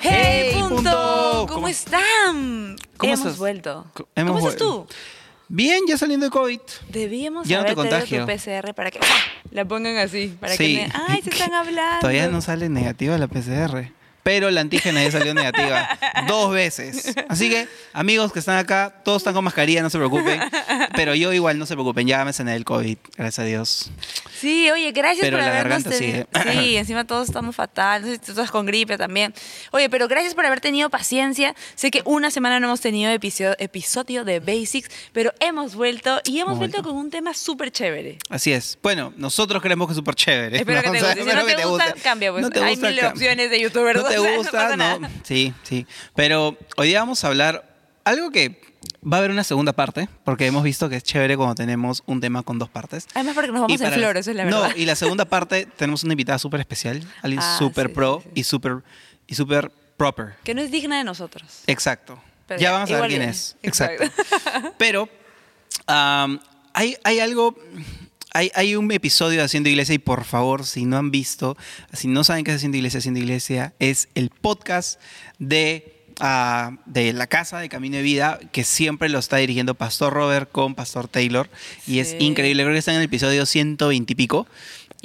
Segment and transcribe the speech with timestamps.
[0.00, 0.90] ¡Hey, ¡Hey, punto!
[0.90, 2.76] ¿Cómo, ¿Cómo- están?
[2.96, 3.38] ¿Cómo hemos estás?
[3.38, 3.86] vuelto.
[4.14, 4.86] Hemos ¿Cómo estás vuel- tú?
[5.48, 6.60] Bien, ya saliendo de COVID.
[6.88, 8.20] Debíamos Ya no te haber traído contagio.
[8.20, 9.00] tu PCR para que
[9.50, 10.76] la pongan así, para Sí.
[10.76, 12.00] que ay, se están hablando.
[12.00, 13.92] Todavía no sale negativa la PCR.
[14.24, 15.88] Pero la antígena ya salió negativa
[16.26, 17.14] dos veces.
[17.28, 20.40] Así que, amigos que están acá, todos están con mascarilla, no se preocupen.
[20.96, 23.90] Pero yo igual, no se preocupen, ya me sané del COVID, gracias a Dios.
[24.40, 26.26] Sí, oye, gracias Pero por la habernos tenido.
[26.52, 28.02] Sí, encima todos estamos fatal.
[28.02, 29.32] No sé si tú estás con gripe también.
[29.70, 31.54] Oye, pero gracias por haber tenido paciencia.
[31.74, 36.38] Sé que una semana no hemos tenido episodio, episodio de Basics, pero hemos vuelto y
[36.40, 36.90] hemos vuelto vuelto.
[36.90, 38.18] con un tema súper chévere.
[38.30, 38.78] Así es.
[38.82, 40.56] Bueno, nosotros creemos que es súper chévere.
[40.58, 40.92] Espero que ¿no?
[40.92, 41.22] te O sea, guste.
[41.22, 42.42] Si espero no que te gusta, cambia, pues.
[42.42, 44.02] No te Hay gusta, mil opciones de youtubers.
[44.02, 45.08] No te sea, gusta, no.
[45.22, 45.86] Sí, sí.
[46.14, 48.60] Pero hoy día vamos a hablar algo que
[49.06, 52.20] va a haber una segunda parte, porque hemos visto que es chévere cuando tenemos un
[52.20, 53.06] tema con dos partes.
[53.14, 54.70] Además, porque nos vamos en flor, eso es la verdad.
[54.70, 58.20] No, y la segunda parte tenemos una invitada súper especial, alguien Ah, súper sí, pro
[58.22, 58.40] sí, sí.
[58.40, 58.82] y súper
[59.26, 60.34] y súper proper.
[60.44, 61.62] Que no es digna de nosotros.
[61.66, 62.20] Exacto.
[62.46, 63.56] Pero ya ya, vamos a ver quién es.
[63.62, 64.04] Exacto.
[64.04, 64.74] Exacto.
[64.76, 65.08] Pero
[65.86, 67.56] hay, hay algo,
[68.34, 71.56] hay, hay un episodio de Haciendo Iglesia y por favor, si no han visto,
[71.92, 75.00] si no saben qué es Haciendo Iglesia, Haciendo Iglesia es el podcast
[75.38, 80.12] de, ah, de la casa de Camino de Vida que siempre lo está dirigiendo Pastor
[80.12, 81.48] Robert con Pastor Taylor
[81.86, 82.64] y es increíble.
[82.64, 84.48] Creo que está en el episodio 120 y pico.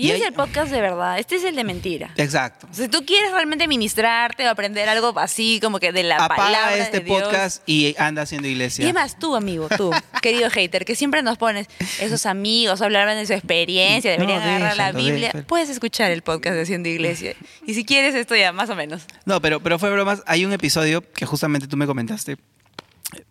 [0.02, 1.19] Y, es hay- el podcast de verdad.
[1.19, 2.11] Este es el de mentira.
[2.16, 2.67] Exacto.
[2.72, 6.78] Si tú quieres realmente ministrarte o aprender algo así, como que de la Apaga palabra
[6.78, 7.22] este de Dios.
[7.22, 8.88] podcast y anda haciendo Y iglesia.
[8.88, 11.67] es más, tú, amigo, tú, querido hater, que siempre nos pones
[12.00, 15.27] esos amigos, hablaban de su experiencia, deberían No, agarrar la déjalo, Biblia.
[15.27, 15.47] déjalo.
[15.47, 17.36] Puedes escuchar el podcast de Haciendo Iglesia.
[17.66, 19.03] Y si quieres, esto ya, más o menos.
[19.25, 20.23] No, pero, pero fue bromas.
[20.27, 22.38] Hay un episodio que justamente tú me comentaste,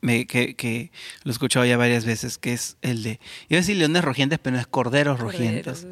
[0.00, 0.90] me- que, que
[1.24, 4.38] lo he escuchado ya varias veces, que es el de, iba a decir leones rugientes,
[4.40, 5.86] pero no es corderos rugientes.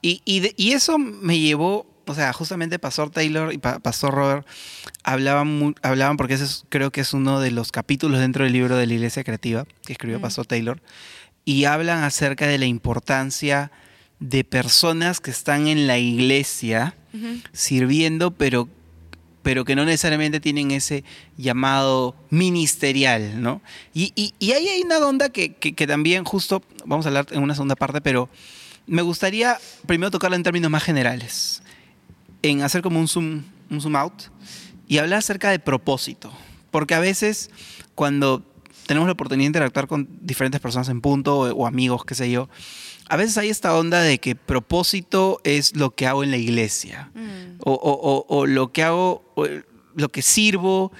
[0.00, 4.14] Y, y, de- y eso me llevó, o sea, justamente Pastor Taylor y Pa- Pastor
[4.14, 4.46] Robert
[5.02, 8.76] hablaban, hablaban porque ese es- creo que es uno de los capítulos dentro del libro
[8.76, 10.22] de la Iglesia Creativa que escribió Mm.
[10.22, 10.80] Pastor Taylor,
[11.44, 13.72] y hablan acerca de la importancia
[14.20, 16.94] de personas que están en la iglesia
[17.52, 18.68] sirviendo, pero,
[19.42, 21.04] pero que no necesariamente tienen ese
[21.36, 23.62] llamado ministerial, ¿no?
[23.94, 27.26] Y, y- y ahí hay una onda que, que- que también justo, vamos a hablar
[27.30, 28.28] en una segunda parte, pero
[28.86, 31.62] me gustaría primero tocarla en términos más generales,
[32.42, 34.24] en hacer como un zoom, un zoom out
[34.86, 36.32] y hablar acerca de propósito,
[36.70, 37.50] porque a veces
[37.94, 38.42] cuando
[38.86, 42.30] tenemos la oportunidad de interactuar con diferentes personas en punto o, o amigos, qué sé
[42.30, 42.48] yo,
[43.08, 47.10] a veces hay esta onda de que propósito es lo que hago en la iglesia
[47.14, 47.58] Mm.
[47.60, 49.46] o, o- o- o lo que hago, o
[49.94, 50.92] lo que sirvo.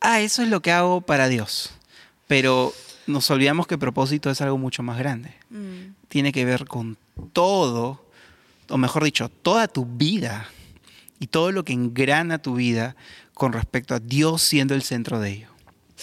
[0.00, 1.70] Ah, eso es lo que hago para Dios.
[2.26, 2.72] Pero
[3.06, 5.34] nos olvidamos que propósito es algo mucho más grande.
[5.50, 5.94] Mm.
[6.08, 6.96] Tiene que ver con
[7.32, 8.04] todo,
[8.68, 10.46] o mejor dicho, toda tu vida
[11.20, 12.96] y todo lo que engrana tu vida
[13.34, 15.47] con respecto a Dios siendo el centro de ello.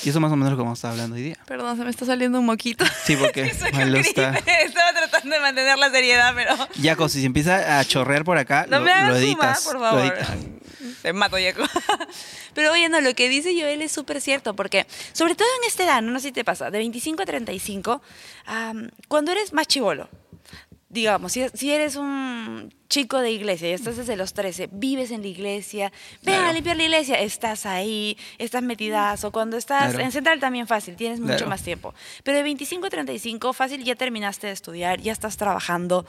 [0.04, 1.38] Y eso más o menos es lo que vamos a estar hablando hoy día.
[1.46, 2.84] Perdón, se me está saliendo un moquito.
[3.06, 4.32] Sí, porque malo está.
[4.46, 6.56] Estaba tratando de mantener la seriedad, pero...
[6.82, 9.64] Yaco, si se empieza a chorrear por acá, No lo, me hagas lo editas.
[9.64, 10.02] por lo favor.
[10.02, 10.30] editas.
[11.02, 11.64] Te mato, Yaco.
[12.54, 15.84] Pero oye, no, lo que dice Joel es súper cierto, porque sobre todo en esta
[15.84, 18.02] edad, no sé si te pasa, de 25 a 35,
[18.46, 20.10] am, cuando eres más chivolo,
[20.96, 25.22] digamos, si, si eres un chico de iglesia y estás desde los 13, vives en
[25.22, 25.92] la iglesia,
[26.24, 29.32] ven a limpiar la iglesia, estás ahí, estás metidazo.
[29.32, 30.00] Cuando estás Claro.
[30.06, 31.50] en central también fácil, tienes mucho Claro.
[31.50, 31.94] más tiempo.
[32.24, 36.06] Pero de 25 a 35, fácil, ya terminaste de estudiar, ya estás trabajando.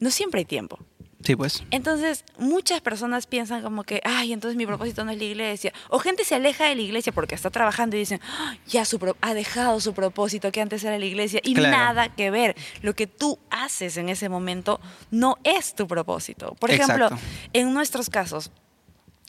[0.00, 0.78] No siempre hay tiempo.
[1.24, 1.64] Sí, pues.
[1.70, 5.72] Entonces, muchas personas piensan como que, ay, entonces mi propósito no es la iglesia.
[5.88, 8.98] O gente se aleja de la iglesia porque está trabajando y dicen, "Ah, ya su
[8.98, 11.40] pro- ha dejado su propósito que antes era la iglesia.
[11.42, 11.76] Y Claro.
[11.76, 12.54] nada que ver.
[12.82, 14.80] Lo que tú haces en ese momento
[15.10, 16.54] no es tu propósito.
[16.60, 17.08] Por ejemplo,
[17.54, 18.50] en nuestros casos,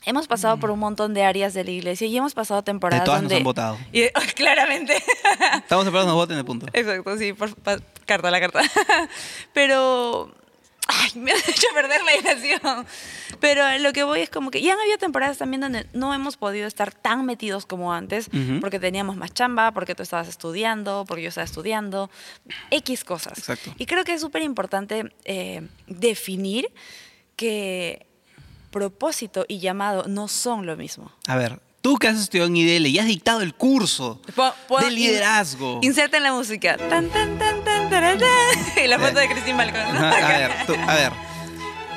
[0.04, 3.06] hemos pasado por un montón de áreas de la iglesia y hemos pasado temporadas De
[3.06, 3.36] todas nos donde...
[3.38, 3.78] han votado.
[3.92, 4.96] Y- claramente.
[5.62, 6.66] Estamos esperando que nos voten de punto.
[6.74, 8.60] Exacto, sí, por, pa- carta, la carta.
[9.54, 10.30] Pero.
[10.88, 12.86] Ay, me ha hecho perder la ilación.
[13.40, 16.36] Pero lo que voy es como que ya han habido temporadas también donde no hemos
[16.36, 18.28] podido estar tan metidos como antes,
[18.60, 22.10] porque teníamos más chamba, porque tú estabas estudiando, porque yo estaba estudiando,
[22.70, 23.38] X cosas.
[23.38, 23.74] Exacto.
[23.78, 26.70] Y creo que es súper importante eh, definir
[27.34, 28.06] que
[28.70, 31.10] propósito y llamado no son lo mismo.
[31.26, 34.20] A ver, tú que has estudiado en IDL y has dictado el curso
[34.68, 35.80] puedo de liderazgo.
[35.82, 36.76] in- Inserten la música.
[36.76, 38.18] Tan, tan, tan, tan, tararán.
[38.86, 39.94] Y la foto de Cristín Balcón.
[39.94, 40.06] ¿no?
[40.06, 41.12] A ver, tú- a ver.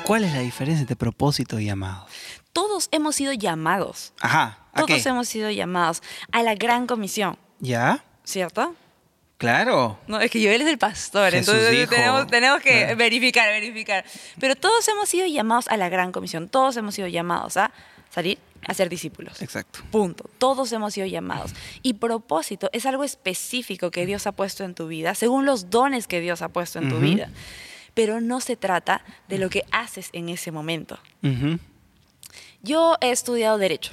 [0.02, 2.04] ¿Cuál es la diferencia entre propósito y llamado?
[2.52, 4.12] Todos hemos sido llamados.
[4.20, 4.58] Ajá.
[4.72, 5.08] ¿A Todos qué?
[5.08, 6.02] hemos sido llamados
[6.32, 8.02] a la gran comisión, ¿Ya?
[8.24, 8.74] ¿cierto?
[9.38, 9.98] Claro.
[10.06, 11.90] No, es que Joel es el pastor, Jesús entonces dijo.
[11.94, 12.96] tenemos, tenemos que Claro.
[12.96, 14.04] verificar, verificar.
[14.38, 17.70] Pero todos hemos sido llamados a la gran comisión, todos hemos sido llamados a
[18.10, 19.40] salir a ser discípulos.
[19.42, 19.80] Exacto.
[19.90, 20.28] Punto.
[20.38, 21.54] Todos hemos sido llamados.
[21.82, 26.06] Y propósito es algo específico que Dios ha puesto en tu vida, según los dones
[26.06, 27.30] que Dios ha puesto en tu vida.
[27.94, 30.98] Pero no se trata de lo que haces en ese momento.
[32.62, 33.92] Yo he estudiado Derecho.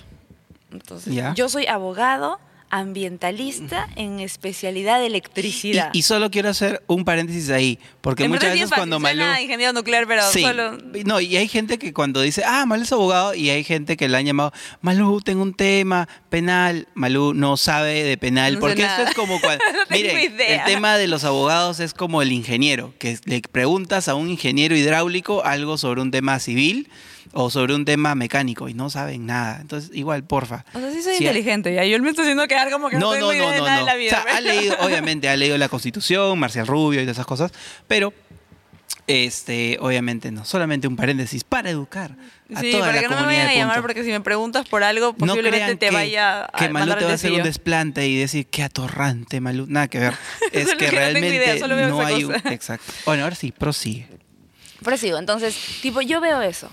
[0.71, 5.89] Entonces, yo soy abogado ambientalista en especialidad de electricidad.
[5.93, 9.23] Y, y solo quiero hacer un paréntesis ahí, porque En muchas veces cuando Malú...
[9.41, 10.41] ingeniero nuclear, pero Sí.
[10.41, 10.77] solo...
[11.05, 14.07] No, y hay gente que cuando dice, ah, Malú es abogado, y hay gente que
[14.07, 16.87] le han llamado, Malú, tengo un tema penal.
[16.93, 19.63] Malú no sabe de penal, No porque esto es como cuando.
[19.65, 24.15] No miren, el tema de los abogados es como el ingeniero, que le preguntas a
[24.15, 26.89] un ingeniero hidráulico algo sobre un tema civil
[27.33, 29.59] o sobre un tema mecánico y no saben nada.
[29.61, 30.65] Entonces, igual, porfa.
[30.73, 31.85] O sea, sí soy Si inteligente, ya.
[31.85, 33.79] Yo me estoy haciendo quedar como que no, no, tengo no, no, no, nada no.
[33.81, 34.09] en la O vida.
[34.09, 37.51] sea, ha leído, obviamente, ha leído la Constitución, Marcial Rubio y todas esas cosas,
[37.87, 38.13] pero
[39.07, 42.11] este, obviamente no, solamente un paréntesis para educar
[42.53, 44.67] a sí, toda para la que no me vayan a llamar porque si me preguntas
[44.67, 47.31] por algo, no posiblemente crean te que, vaya a que Malú te va a hacer
[47.31, 50.13] un desplante y decir qué atorrante Malú, nada que ver.
[50.51, 52.91] Es que que no realmente idea, solo no hay un exacto.
[53.05, 54.07] Bueno, ahora sí, prosigue.
[54.83, 56.69] Pero sigo, entonces, tipo, yo veo eso.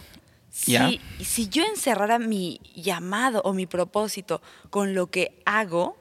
[0.56, 0.88] Si, Ya.
[1.20, 4.40] si yo encerrara mi llamado o mi propósito
[4.70, 5.96] con lo que hago,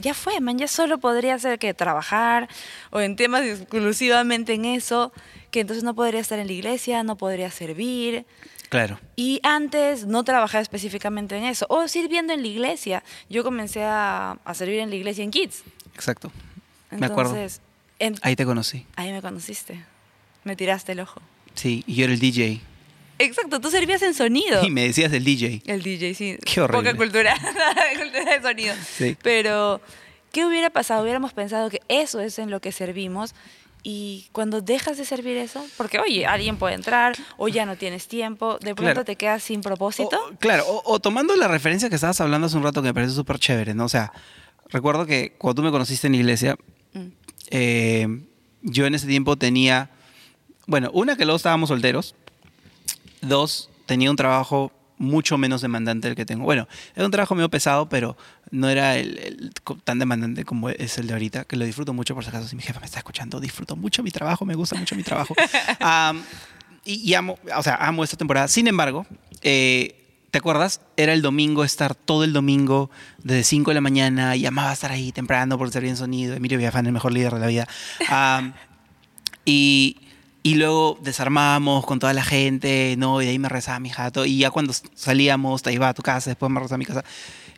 [0.00, 2.48] ya fue, man, ya solo podría ser que trabajar
[2.90, 5.12] o en temas exclusivamente en eso,
[5.52, 8.26] que entonces no podría estar en la iglesia, no podría servir.
[8.70, 8.98] Claro.
[9.14, 13.04] Y antes no trabajaba específicamente en eso, o sirviendo en la iglesia.
[13.30, 15.62] Yo comencé a, a servir en la iglesia en Kids.
[15.94, 16.32] Exacto.
[16.90, 17.34] Me acuerdo.
[17.36, 17.60] Entonces,
[18.00, 18.84] en- Ahí te conocí.
[18.96, 19.84] ahí me conociste,
[20.44, 21.20] me tiraste el ojo.
[21.54, 22.60] Sí, y yo era el DJ.
[23.18, 24.64] Exacto, tú servías en sonido.
[24.64, 25.62] Y me decías el DJ.
[25.66, 26.36] El DJ, sí.
[26.44, 26.90] Qué horrible.
[26.90, 27.34] Poca cultura,
[27.98, 28.74] cultura de sonido.
[28.96, 29.16] Sí.
[29.22, 29.80] Pero,
[30.32, 31.02] ¿qué hubiera pasado?
[31.02, 33.34] Hubiéramos pensado que eso es en lo que servimos.
[33.82, 38.06] Y cuando dejas de servir eso, porque oye, alguien puede entrar o ya no tienes
[38.08, 39.04] tiempo, de pronto Claro.
[39.04, 40.18] te quedas sin propósito.
[40.32, 42.94] O- claro, o, o tomando la referencia que estabas hablando hace un rato que me
[42.94, 43.84] parece súper chévere, ¿no?
[43.84, 44.12] O sea,
[44.68, 46.56] recuerdo que cuando tú me conociste en la iglesia,
[46.92, 47.06] Mm.
[47.50, 48.20] eh,
[48.62, 49.90] yo en ese tiempo tenía,
[50.68, 52.14] bueno, una que luego estábamos solteros,
[53.22, 56.44] dos, tenía un trabajo mucho menos demandante del que tengo.
[56.44, 58.16] Bueno, era un trabajo medio pesado, pero
[58.50, 61.92] no era el, el co- tan demandante como es el de ahorita, que lo disfruto
[61.94, 62.48] mucho por si acaso.
[62.48, 65.34] Si mi jefa me está escuchando, disfruto mucho mi trabajo, me gusta mucho mi trabajo.
[66.84, 68.48] Y, y amo, o sea, amo esta temporada.
[68.48, 69.04] Sin embargo,
[69.42, 70.80] eh, ¿te acuerdas?
[70.96, 72.90] Era el domingo, estar todo el domingo
[73.22, 76.34] desde 5 de la mañana, y amaba estar ahí temprano por ser bien sonido.
[76.34, 77.68] Emilio Villafán, el mejor líder de la vida.
[79.44, 79.96] Y,
[80.48, 83.20] y luego desarmábamos con toda la gente, ¿no?
[83.20, 84.24] Y de ahí me rezaba mi jato.
[84.24, 87.04] Y ya cuando salíamos, te iba a tu casa, después me rezaba a mi casa.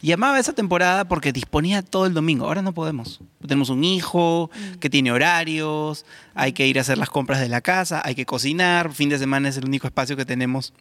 [0.03, 2.47] Y amaba esa temporada porque disponía todo el domingo.
[2.47, 3.21] Ahora no podemos.
[3.43, 4.51] Tenemos un hijo
[4.81, 6.05] que tiene horarios,
[6.35, 8.93] hay que ir a hacer las compras de la casa, hay que cocinar.
[8.93, 10.73] Fin de semana es el único espacio que tenemos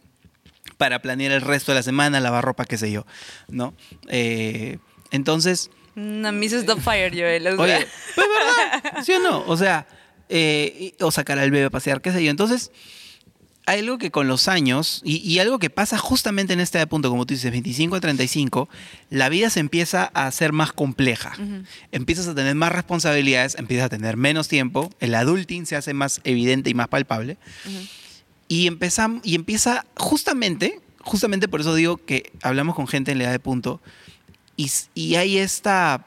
[0.78, 3.06] para planear el resto de la semana, lavar ropa, qué sé yo,
[3.48, 3.72] ¿no?
[4.08, 4.78] Eh,
[5.12, 7.46] entonces, No, hizo stop fire, Joel.
[7.46, 7.76] o sea.
[7.76, 7.86] Oye,
[8.16, 8.26] pues
[8.82, 9.44] verdad, ¿sí o no?
[9.46, 9.86] O sea,
[10.30, 12.30] eh, o sacar al bebé a pasear, qué sé yo.
[12.30, 12.70] Entonces,
[13.66, 17.10] hay algo que con los años, y, y algo que pasa justamente en este punto,
[17.10, 18.68] como tú dices, 25 a 35,
[19.10, 21.34] la vida se empieza a hacer más compleja.
[21.92, 26.20] Empiezas a tener más responsabilidades, empiezas a tener menos tiempo, el adulting se hace más
[26.24, 27.36] evidente y más palpable.
[28.48, 33.24] Y, empezam- y empieza justamente, justamente por eso digo que hablamos con gente en la
[33.24, 33.80] edad de punto,
[34.56, 36.04] y, y hay esta,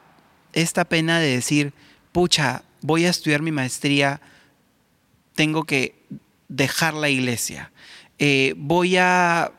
[0.52, 1.72] esta pena de decir,
[2.12, 4.20] pucha, voy a estudiar mi maestría,
[5.34, 5.94] tengo que
[6.48, 7.72] dejar la iglesia.
[8.18, 9.52] Eh, voy a,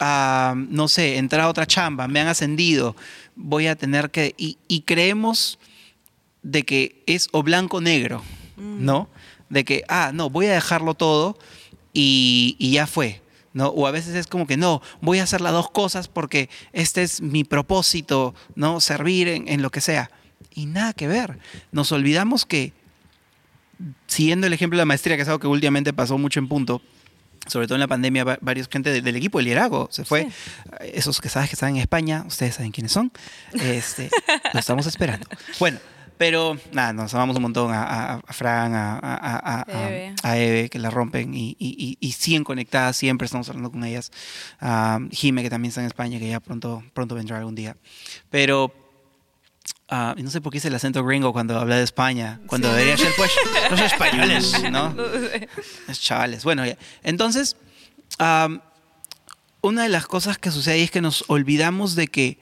[0.00, 2.96] a, no sé, entrar a otra chamba, me han ascendido,
[3.36, 4.34] voy a tener que...
[4.38, 5.58] Y, y creemos
[6.42, 8.22] de que es o blanco o negro,
[8.56, 9.10] ¿no?
[9.50, 11.38] De que, ah, no, voy a dejarlo todo
[11.92, 13.20] y, y ya fue.
[13.52, 13.68] ¿no?
[13.68, 17.02] O a veces es como que no, voy a hacer las dos cosas porque este
[17.02, 18.80] es mi propósito, ¿no?
[18.80, 20.10] Servir en, en lo que sea.
[20.54, 21.38] Y nada que ver.
[21.72, 22.72] Nos olvidamos que,
[24.06, 26.80] siguiendo el ejemplo de la maestría, que es algo que últimamente pasó mucho en punto,
[27.46, 30.28] sobre todo en la pandemia, va- varios gente de- del equipo de liderazgo se fue.
[30.80, 33.12] Esos que sabes que están en España, ustedes saben quiénes son.
[33.52, 34.08] Este,
[34.54, 35.26] lo estamos esperando.
[35.58, 35.78] Bueno,
[36.16, 40.14] pero nada, nos amamos un montón a, a- a Fran, a, a- a- Eve.
[40.22, 43.84] a Eve, que la rompen y, y- y- y siguen conectadas, siempre estamos hablando con
[43.84, 44.12] ellas.
[44.60, 47.76] A Jime, que también está en España, que ya pronto, pronto vendrá algún día.
[48.30, 48.72] Pero
[49.88, 52.96] ah, no sé por qué hice el acento gringo cuando habla de España, cuando debería
[52.96, 53.30] ser pues
[53.70, 54.94] los españoles, ¿no?
[55.88, 56.44] Es chavales.
[56.44, 56.76] Bueno, ya.
[57.02, 57.56] entonces,
[58.18, 62.38] una de las cosas que sucede ahí es que nos olvidamos de que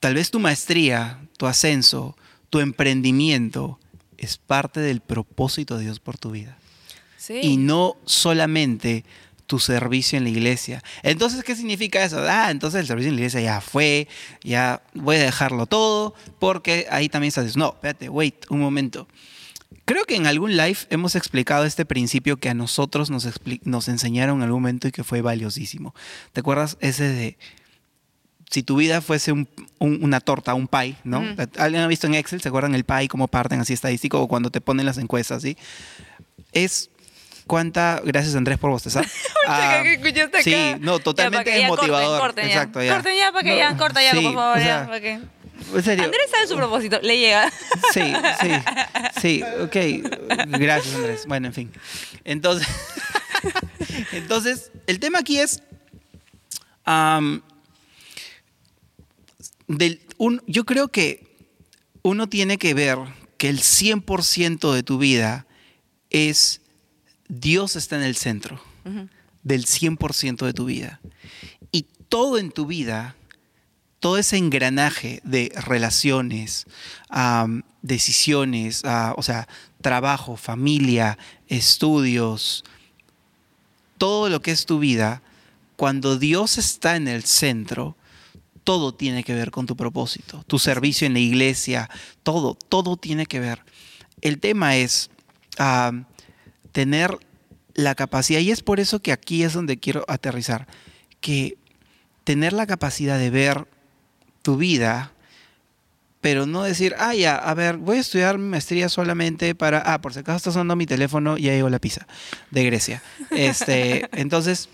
[0.00, 2.16] tal vez tu maestría, tu ascenso,
[2.50, 3.78] tu emprendimiento,
[4.18, 6.56] es parte del propósito de Dios por tu vida.
[7.18, 7.40] Sí.
[7.42, 9.04] Y no solamente
[9.46, 10.82] tu servicio en la iglesia.
[11.02, 12.18] Entonces, ¿qué significa eso?
[12.28, 14.08] Ah, entonces el servicio en la iglesia ya fue,
[14.42, 17.56] ya voy a dejarlo todo, porque ahí también está Dios.
[17.56, 19.06] No, espérate, wait, un momento.
[19.84, 24.42] Creo que en algún live hemos explicado este principio que a nosotros nos, enseñaron en
[24.42, 25.94] algún momento y que fue valiosísimo.
[26.32, 27.38] ¿Te acuerdas ese de
[28.50, 29.48] si tu vida fuese un-
[29.78, 31.20] un- una torta, un pie, ¿no?
[31.20, 31.34] Ujú.
[31.58, 32.40] ¿Alguien ha visto en Excel?
[32.40, 35.56] ¿Se acuerdan el pie, cómo parten así estadístico o cuando te ponen las encuestas, ¿sí?
[36.52, 36.90] Es
[37.46, 39.06] cuánta, gracias Andrés por bostezar.
[39.48, 39.80] Ah,
[40.42, 42.18] sí, no, totalmente Ya, desmotivador.
[42.18, 42.46] Corten.
[42.46, 42.94] Exacto, ya.
[42.94, 45.00] Corten ya, para que No, ya, corta ya, sí, por favor, o ya, sea, para
[45.00, 45.12] que...
[45.12, 46.04] En serio.
[46.04, 47.48] Andrés sabe su propósito, le llega.
[47.92, 48.50] Sí, sí,
[49.20, 49.76] sí, ok.
[50.58, 51.26] Gracias, Andrés.
[51.28, 51.72] Bueno, en fin.
[52.24, 52.66] Entonces,
[54.12, 55.62] entonces el tema aquí es,
[59.68, 61.24] del, un, yo creo que
[62.02, 62.98] uno tiene que ver
[63.38, 65.46] que el 100% de tu vida
[66.10, 66.62] es
[67.28, 69.08] Dios está en el centro Ujú.
[69.42, 71.00] del 100% de tu vida.
[71.72, 73.16] Y todo en tu vida,
[74.00, 76.66] todo ese engranaje de relaciones,
[77.82, 79.48] decisiones, ah, o sea,
[79.80, 81.18] trabajo, familia,
[81.48, 82.64] estudios,
[83.98, 85.22] todo lo que es tu vida,
[85.76, 87.96] cuando Dios está en el centro,
[88.64, 91.88] todo tiene que ver con tu propósito, tu servicio en la iglesia,
[92.22, 93.62] todo, todo tiene que ver.
[94.22, 95.10] El tema es
[96.76, 97.16] tener
[97.72, 100.66] la capacidad, y es por eso que aquí es donde quiero aterrizar,
[101.22, 101.56] que
[102.22, 103.66] tener la capacidad de ver
[104.42, 105.10] tu vida,
[106.20, 110.12] pero no decir, ah, ya, a ver, voy a estudiar maestría solamente para, ah, por
[110.12, 112.06] si acaso está sonando mi teléfono, ya llegó la pizza
[112.50, 113.02] de Grecia.
[113.30, 114.68] Este, entonces,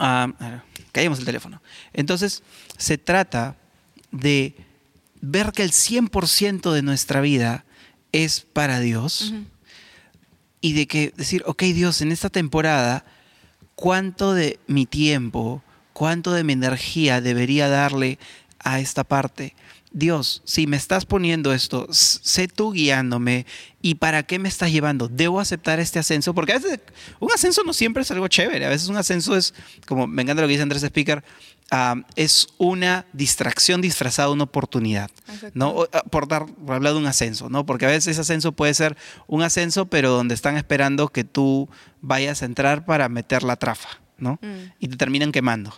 [0.00, 1.62] ah, a ver, callemos el teléfono.
[1.92, 2.42] Entonces,
[2.78, 3.54] se trata
[4.10, 4.56] de
[5.20, 7.64] ver que el 100% de nuestra vida
[8.10, 9.32] es para Dios.
[10.62, 13.04] Y de que decir, ok Dios, en esta temporada,
[13.74, 18.18] ¿cuánto de mi tiempo, cuánto de mi energía debería darle
[18.60, 19.54] a esta parte?
[19.94, 23.46] Dios, si me estás poniendo esto, sé tú guiándome
[23.82, 25.08] y para qué me estás llevando.
[25.08, 26.34] ¿Debo aceptar este ascenso?
[26.34, 26.80] Porque a veces
[27.20, 28.64] un ascenso no siempre es algo chévere.
[28.64, 29.54] A veces un ascenso es,
[29.86, 31.22] como me encanta lo que dice Andrés Speaker,
[31.70, 35.10] ah, es una distracción disfrazada de una oportunidad.
[35.28, 35.50] Exacto.
[35.54, 35.86] ¿no?
[35.92, 37.66] Ah, por, dar, por hablar de un ascenso, ¿no?
[37.66, 38.96] Porque a veces ese ascenso puede ser
[39.26, 41.68] un ascenso, pero donde están esperando que tú
[42.00, 44.38] vayas a entrar para meter la trafa, ¿no?
[44.40, 44.72] Mm.
[44.80, 45.74] Y te terminan quemando.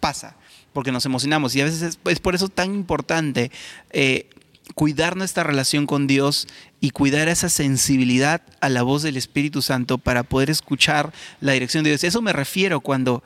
[0.00, 0.36] Pasa,
[0.72, 1.54] porque nos emocionamos.
[1.54, 3.50] Y a veces es, por eso tan importante
[3.90, 4.28] eh,
[4.74, 6.46] cuidar nuestra relación con Dios
[6.80, 11.84] y cuidar esa sensibilidad a la voz del Espíritu Santo para poder escuchar la dirección
[11.84, 12.04] de Dios.
[12.04, 13.22] Eso me refiero cuando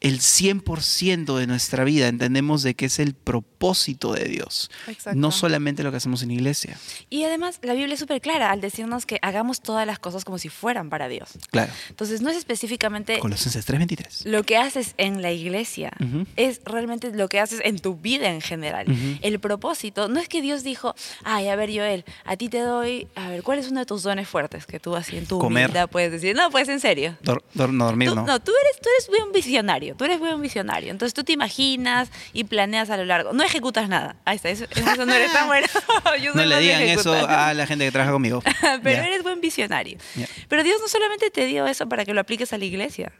[0.00, 5.18] el 100% de nuestra vida entendemos de que es el propósito de Dios, Exacto.
[5.18, 6.78] no solamente lo que hacemos en iglesia.
[7.10, 10.38] Y además, la Biblia es súper clara al decirnos que hagamos todas las cosas como
[10.38, 11.30] si fueran para Dios.
[11.50, 11.72] Claro.
[11.90, 14.24] Entonces, no es específicamente Colosenses 3:23.
[14.24, 15.92] lo que haces en la iglesia,
[16.36, 18.86] es realmente lo que haces en tu vida en general.
[19.22, 23.06] El propósito, no es que Dios dijo, ay, a ver, Joel, a ti te doy,
[23.14, 25.70] a ver, ¿cuál es uno de tus dones fuertes que tú así en tu Comer.
[25.90, 26.34] puedes decir?
[26.34, 27.18] No, pues en serio.
[27.22, 28.24] Dor- dor- no, dormir Tú, no.
[28.24, 30.90] no, tú eres, tú eres buen visionario, tú eres buen visionario.
[30.90, 33.32] Entonces tú te imaginas y planeas a lo largo.
[33.32, 34.16] No ejecutas nada.
[34.24, 35.66] Ahí está, eso, eso no eres tan bueno.
[36.22, 38.42] Yo No le digan eso a la gente que trabaja conmigo.
[38.82, 39.06] Pero Ya.
[39.06, 39.98] eres buen visionario.
[40.16, 40.26] Ya.
[40.48, 43.12] Pero Dios no solamente te dio eso para que lo apliques a la iglesia.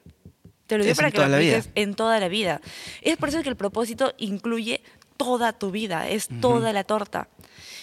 [0.67, 1.35] Te lo dio Es para que lo vida.
[1.59, 2.61] apliques en toda la vida.
[3.03, 4.83] Es por eso que el propósito incluye
[5.17, 7.29] toda tu vida, es toda la torta.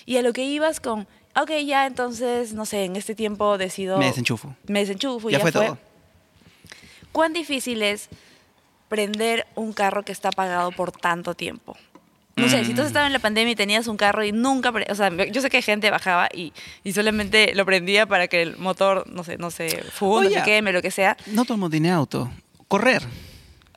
[0.05, 3.97] Y a lo que ibas con, ok, ya entonces, no sé, en este tiempo decido...
[3.97, 4.55] Me desenchufo.
[4.67, 5.77] Me desenchufo y Ya ya, fue todo.
[7.11, 8.07] ¿Cuán difícil es
[8.89, 11.75] prender un carro que está apagado por tanto tiempo?
[12.35, 12.85] No sé, si tú Mm.
[12.85, 15.61] estabas en la pandemia y tenías un carro y nunca, o sea, yo sé que
[15.63, 16.53] gente bajaba y,
[16.83, 20.43] y solamente lo prendía para que el motor, no sé, no se funda, no se
[20.43, 21.17] queme, lo que sea.
[21.25, 22.29] No todo el mundo tiene auto.
[22.67, 23.01] Correr.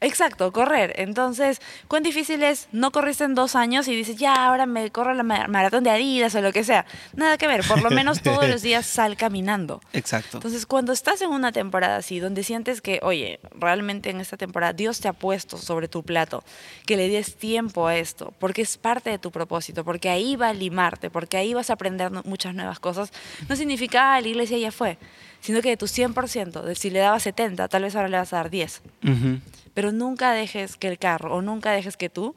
[0.02, 0.94] Exacto, correr.
[0.96, 2.68] Entonces, ¿cuán difícil es?
[2.72, 5.90] No corriste en dos años y dices, ya, ahora me corro la ma- maratón de
[5.90, 6.86] Adidas o lo que sea.
[7.14, 9.82] Nada que ver, por lo menos todos los días sal caminando.
[9.92, 10.38] Exacto.
[10.38, 14.72] Entonces, cuando estás en una temporada así, donde sientes que, oye, realmente en esta temporada
[14.72, 16.42] Dios te ha puesto sobre tu plato,
[16.86, 20.48] que le des tiempo a esto, porque es parte de tu propósito, porque ahí va
[20.48, 23.12] a limarte, porque ahí vas a aprender muchas nuevas cosas,
[23.48, 24.96] no significa, ah, la iglesia ya fue,
[25.40, 28.32] sino que de tu 100%, de si le dabas 70, tal vez ahora le vas
[28.32, 28.82] a dar 10.
[29.04, 29.40] Ujú.
[29.74, 32.34] Pero nunca dejes que el carro, o nunca dejes que tú,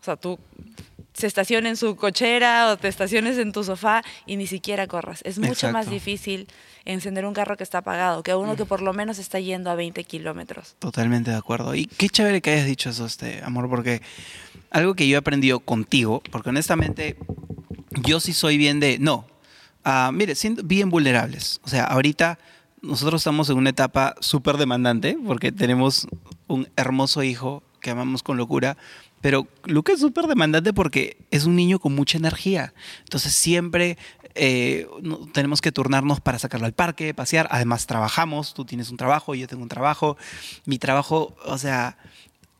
[0.00, 0.38] o sea, tú
[1.14, 5.20] se estacione en su cochera o te estaciones en tu sofá y ni siquiera corras.
[5.24, 6.48] Es mucho más difícil
[6.84, 9.76] encender un carro que está apagado que uno que por lo menos está yendo a
[9.76, 10.74] 20 kilómetros.
[10.80, 11.74] Totalmente de acuerdo.
[11.74, 14.02] Y qué chévere que hayas dicho eso, este amor, porque
[14.70, 17.16] algo que yo he aprendido contigo, porque honestamente
[18.02, 19.24] yo sí soy bien de, no,
[19.84, 21.60] ah, mire, siendo bien vulnerables.
[21.64, 22.38] O sea, ahorita
[22.82, 26.06] nosotros estamos en una etapa súper demandante porque tenemos
[26.46, 28.76] un hermoso hijo que amamos con locura,
[29.20, 32.74] pero Luca es súper demandante porque es un niño con mucha energía.
[33.04, 33.96] Entonces siempre
[34.34, 34.86] eh,
[35.32, 37.48] tenemos que turnarnos para sacarlo al parque, pasear.
[37.50, 40.16] Además trabajamos, tú tienes un trabajo, yo tengo un trabajo.
[40.66, 41.96] Mi trabajo, o sea,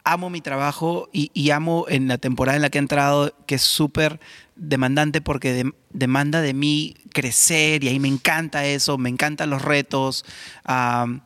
[0.05, 3.55] amo mi trabajo y, y amo en la temporada en la que he entrado, que
[3.57, 4.21] es súper
[4.55, 9.63] demandante porque de- demanda de mí crecer y ahí me encanta eso, me encantan los
[9.63, 10.25] retos
[10.65, 11.23] am,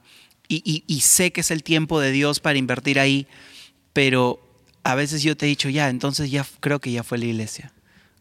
[0.47, 3.27] y, y- y sé que es el tiempo de Dios para invertir ahí,
[3.93, 4.41] pero
[4.85, 7.73] a veces yo te he dicho, ya, entonces ya creo que ya fue la iglesia.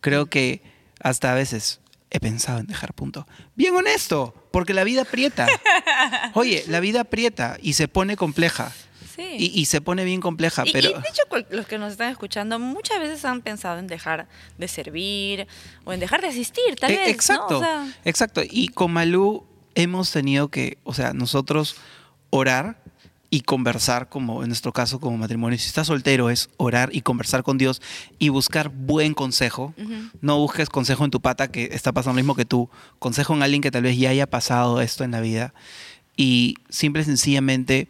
[0.02, 0.62] Creo que
[1.02, 3.28] hasta a veces he pensado en dejar punto.
[3.56, 5.48] Bien honesto, porque la vida aprieta.
[6.34, 8.74] Oye, la vida aprieta y se pone compleja.
[9.18, 9.24] Sí.
[9.38, 10.92] Y, y se pone bien compleja, Y- pero...
[10.92, 14.68] y, de hecho, los que nos están escuchando muchas veces han pensado en dejar de
[14.70, 15.48] servir
[15.84, 17.06] o en dejar de asistir, tal Eh, vez.
[17.08, 17.12] ¿no?
[17.12, 18.42] Exacto, O sea, exacto.
[18.50, 19.44] Y con Malú
[19.76, 21.76] hemos tenido que, o sea, nosotros
[22.30, 22.82] orar
[23.30, 25.60] y conversar, como en nuestro caso como matrimonio.
[25.60, 27.82] Si estás soltero es orar y conversar con Dios
[28.20, 29.74] y buscar buen consejo.
[30.22, 32.70] No busques consejo en tu pata que está pasando lo mismo que tú.
[33.00, 35.54] Consejo en alguien que tal vez ya haya pasado esto en la vida.
[36.16, 37.90] Y simple y sencillamente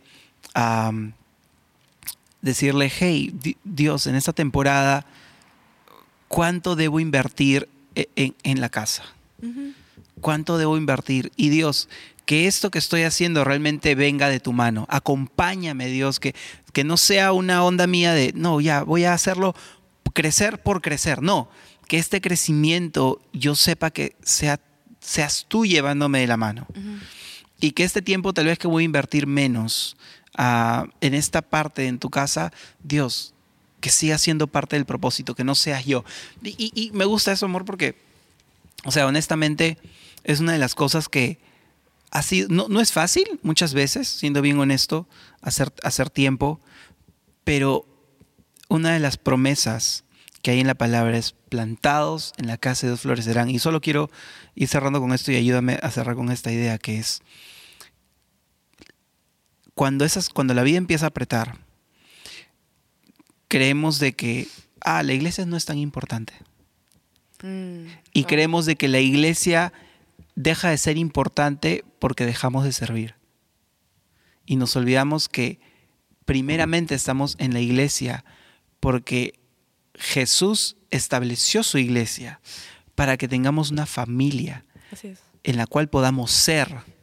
[2.41, 5.05] decirle, hey, Di- Dios, en esta temporada,
[6.27, 9.03] ¿cuánto debo invertir e- en, en la casa?
[10.21, 11.31] ¿Cuánto debo invertir?
[11.35, 11.89] Y Dios,
[12.25, 14.85] que esto que estoy haciendo realmente venga de tu mano.
[14.89, 16.33] Acompáñame, Dios, que,
[16.73, 19.55] que no sea una onda mía de, no, ya, voy a hacerlo
[20.13, 21.21] crecer por crecer.
[21.21, 21.49] No,
[21.87, 24.59] que este crecimiento yo sepa que sea,
[24.99, 26.65] seas tú llevándome de la mano.
[27.59, 29.97] Y que este tiempo tal vez que voy a invertir menos
[30.37, 32.51] ah, en esta parte en tu casa,
[32.83, 33.33] Dios,
[33.79, 36.03] que siga siendo parte del propósito, que no seas yo.
[36.43, 37.95] Y, me gusta eso, amor, porque,
[38.85, 39.77] o sea, honestamente,
[40.23, 41.39] es una de las cosas que
[42.11, 45.07] así no, no es fácil muchas veces, siendo bien honesto,
[45.41, 46.59] hacer, hacer tiempo,
[47.43, 47.85] pero
[48.69, 50.03] una de las promesas
[50.41, 53.49] que hay en la palabra es plantados en la casa de Dios florecerán.
[53.49, 54.09] Y solo quiero
[54.55, 57.21] ir cerrando con esto y ayúdame a cerrar con esta idea que es
[59.77, 61.59] cuando esas, cuando la vida empieza a apretar,
[63.47, 64.47] creemos de que
[64.81, 66.33] ah, la iglesia no es tan importante.
[67.43, 69.71] Mm, Y creemos de que la iglesia
[70.33, 73.13] deja de ser importante porque dejamos de servir.
[74.47, 75.59] Y nos olvidamos que
[76.25, 78.25] primeramente estamos en la iglesia
[78.79, 79.39] porque
[79.93, 82.41] Jesús estableció su iglesia
[82.95, 84.65] para que tengamos una familia
[85.43, 86.96] en la cual podamos ser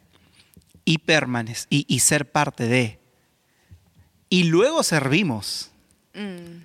[0.85, 2.99] y permanecer y, y ser parte de.
[4.29, 5.71] Y luego servimos.
[6.15, 6.65] Mm,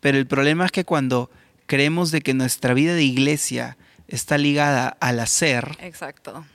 [0.00, 1.30] Pero el problema es que cuando
[1.66, 6.46] creemos de que nuestra vida de iglesia está ligada al hacer, exacto.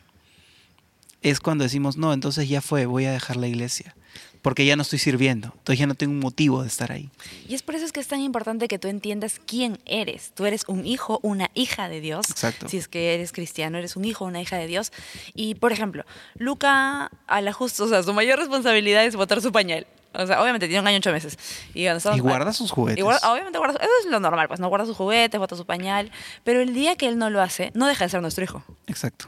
[1.22, 3.96] es cuando decimos, no, entonces ya fue, voy a dejar la iglesia.
[4.44, 5.48] Porque ya no estoy sirviendo.
[5.58, 7.10] Entonces ya no tengo un motivo de estar ahí.
[7.48, 10.32] Y es por eso es que es tan importante que tú entiendas quién eres.
[10.36, 12.30] Tú eres un hijo, una hija de Dios.
[12.30, 12.68] Exacto.
[12.70, 14.92] Si es que eres cristiano, eres un hijo, una hija de Dios.
[15.34, 16.04] Y, por ejemplo,
[16.36, 19.88] Luca, a la justo, o sea, su mayor responsabilidad es botar su pañal.
[20.14, 21.40] O sea, obviamente tiene un año y ocho meses.
[21.74, 23.00] Y, Y guarda sus juguetes.
[23.00, 25.66] y guarda- obviamente guarda, eso es lo normal, pues no guarda sus juguetes, bota su
[25.66, 26.12] pañal.
[26.44, 28.64] Pero el día que él no lo hace, no deja de ser nuestro hijo.
[28.88, 29.26] Exacto.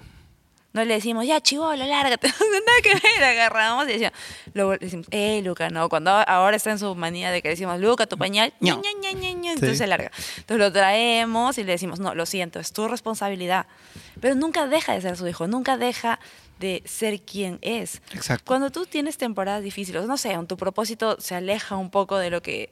[0.76, 2.28] No le decimos, ya, chivolo, lárgate.
[2.28, 4.06] Nada que ver, agarramos y
[4.54, 5.88] luego decimos, eh, Luca, no.
[5.88, 9.32] Cuando ahora está en su manía de que decimos, Luca, tu pañal, ña, ña, ña,
[9.32, 10.12] ña, entonces se larga.
[10.36, 13.68] Entonces lo traemos y le decimos, no, lo siento, es tu responsabilidad.
[14.20, 16.20] Pero nunca deja de ser su hijo, nunca deja
[16.60, 18.02] de ser quien es.
[18.14, 18.44] Exacto.
[18.46, 22.42] Cuando tú tienes temporadas difíciles, no sé, tu propósito se aleja un poco de lo
[22.42, 22.70] que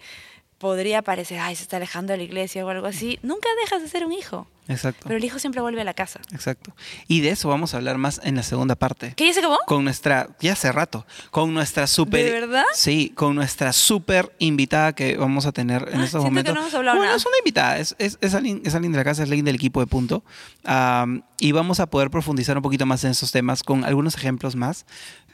[0.57, 3.89] podría parecer, ay, se está alejando de la iglesia o algo así, nunca dejas de
[3.89, 4.47] ser un hijo.
[4.69, 5.01] Exacto.
[5.03, 6.21] Pero el hijo siempre vuelve a la casa.
[6.31, 6.73] Exacto.
[7.09, 9.11] Y de eso vamos a hablar más en la segunda parte.
[9.17, 9.57] ¿Qué ya se acabó?
[9.67, 12.23] Con nuestra, ya hace rato, con nuestra super.
[12.23, 12.63] ¿De verdad?
[12.73, 16.55] Sí, con nuestra super invitada que vamos a tener en Ah, estos siento que momentos.
[16.55, 17.17] no hemos hablado bueno, nada.
[17.17, 19.55] es una invitada, es, es, es alguien, es alguien de la casa, es alguien del
[19.55, 20.23] equipo de punto.
[20.63, 24.55] Am, y vamos a poder profundizar un poquito más en esos temas con algunos ejemplos
[24.55, 24.85] más.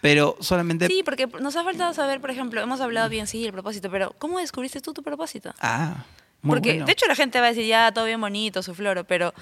[0.02, 0.88] Pero solamente.
[0.88, 4.16] Sí, porque nos ha faltado saber, por ejemplo, hemos hablado bien, sí, el propósito, pero
[4.18, 5.54] ¿cómo descubriste tú tu propósito?
[5.60, 6.06] Ah,
[6.42, 6.86] muy porque, bueno.
[6.86, 9.34] de hecho, la gente va a decir, ya, todo bien bonito, su floro, pero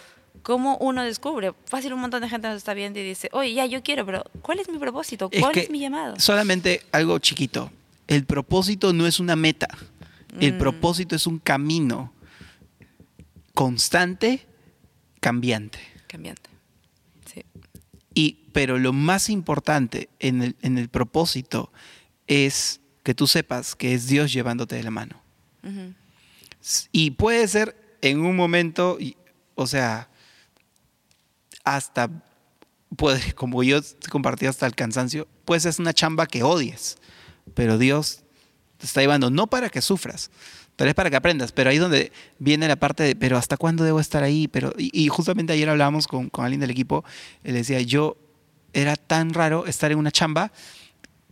[0.42, 1.54] ¿cómo uno descubre?
[1.66, 4.24] Fácil, un montón de gente nos está viendo y dice, oye, ya, yo quiero, pero
[4.42, 5.30] ¿cuál es mi propósito?
[5.32, 6.20] Es ¿Cuál que es mi llamado?
[6.20, 7.72] Solamente algo chiquito.
[8.08, 9.68] El propósito no es una meta.
[10.40, 10.58] El Mm.
[10.58, 12.12] propósito es un camino
[13.54, 14.46] constante,
[15.20, 15.80] cambiante.
[16.08, 16.50] Cambiante.
[18.18, 21.72] Y, pero lo más importante en el, en el propósito
[22.26, 25.22] es que tú sepas que es Dios llevándote de la mano.
[26.92, 28.98] Y puede ser en un momento,
[29.54, 30.10] o sea,
[31.64, 32.10] hasta,
[32.96, 36.98] puede, como yo he compartido hasta el cansancio, pues es una chamba que odies,
[37.54, 38.24] pero Dios
[38.80, 40.32] te está llevando no para que sufras,
[40.78, 43.84] tal vez para que aprendas, pero ahí donde viene la parte de, pero ¿hasta cuándo
[43.84, 44.48] debo estar ahí?
[44.48, 47.04] Pero, y, y justamente ayer hablábamos con, con alguien del equipo,
[47.44, 48.16] él decía, yo
[48.74, 50.52] era tan raro estar en una chamba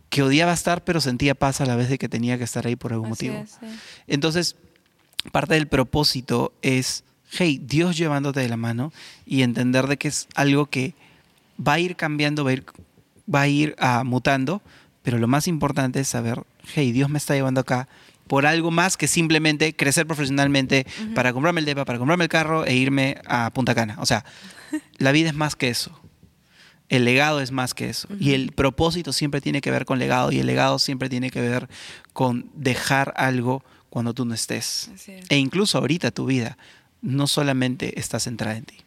[0.10, 2.75] que odiaba estar, pero sentía paz a la vez de que tenía que estar ahí
[2.75, 3.43] por algún Así motivo.
[3.43, 3.79] es, sí.
[4.08, 4.55] Entonces,
[5.31, 8.91] parte del propósito es, hey, Dios llevándote de la mano
[9.25, 10.95] y entender de que es algo que
[11.65, 12.65] va a ir cambiando, va a ir,
[13.34, 14.62] va a ir ah, mutando,
[15.03, 17.88] pero lo más importante es saber, hey, Dios me está llevando acá
[18.27, 22.65] por algo más que simplemente crecer profesionalmente para comprarme el DEPA, para comprarme el carro
[22.65, 23.97] e irme a Punta Cana.
[23.99, 24.25] O sea,
[24.97, 25.99] la vida es más que eso.
[26.88, 28.07] El legado es más que eso.
[28.19, 30.31] Y el propósito siempre tiene que ver con legado.
[30.31, 31.67] Y el legado siempre tiene que ver
[32.13, 34.91] con dejar algo cuando tú no estés.
[34.93, 35.09] Es.
[35.29, 36.57] E incluso ahorita tu vida
[37.01, 38.77] no solamente está centrada en ti.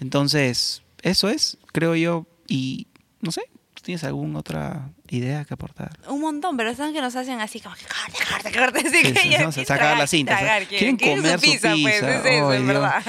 [0.00, 2.26] Entonces, eso es, creo yo.
[2.48, 2.86] Y
[3.20, 3.55] no sé, ¿tú
[3.86, 5.92] ¿tienes alguna otra idea que aportar?
[6.08, 8.80] Un montón, pero son que nos hacen así como que corte, corte, corte.
[8.88, 10.66] Así Sí, que ya no, se quieren sacar tragar, tragar, ¿eh?
[10.66, 12.16] quieren, comer su pizza, pues, pizza.
[12.16, 12.66] es eso, Ay, en Dios.
[12.66, 13.02] verdad.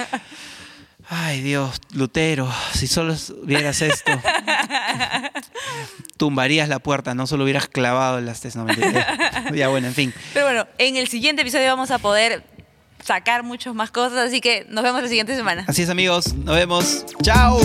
[1.10, 4.12] Ay, Dios, Lutero, si solo vieras esto,
[6.16, 8.54] tumbarías la puerta, no solo hubieras clavado las tesis.
[8.56, 8.66] No,
[9.54, 10.14] ya, bueno, en fin.
[10.32, 12.44] Pero bueno, en el siguiente episodio vamos a poder
[13.02, 15.64] sacar muchas más cosas, así que nos vemos la siguiente semana.
[15.66, 16.34] Así es, amigos.
[16.34, 17.04] Nos vemos.
[17.22, 17.58] Chao.